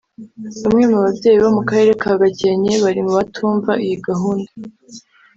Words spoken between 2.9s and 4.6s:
mu batumva iyi gahunda